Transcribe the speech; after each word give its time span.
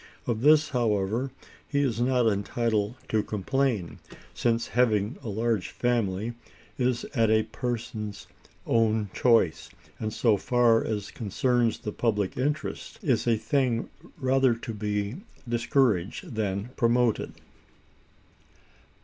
Of 0.25 0.41
this, 0.41 0.69
however, 0.69 1.29
he 1.67 1.81
is 1.83 2.01
not 2.01 2.25
entitled 2.25 2.95
to 3.09 3.21
complain, 3.21 3.99
since 4.33 4.69
having 4.69 5.15
a 5.21 5.29
large 5.29 5.69
family 5.69 6.33
is 6.79 7.03
at 7.13 7.29
a 7.29 7.43
person's 7.43 8.25
own 8.65 9.11
choice; 9.13 9.69
and, 9.99 10.11
so 10.11 10.37
far 10.37 10.83
as 10.83 11.11
concerns 11.11 11.77
the 11.77 11.91
public 11.93 12.35
interest, 12.35 12.97
is 13.03 13.27
a 13.27 13.37
thing 13.37 13.91
rather 14.17 14.55
to 14.55 14.73
be 14.73 15.17
discouraged 15.47 16.33
than 16.33 16.69
promoted. 16.75 17.33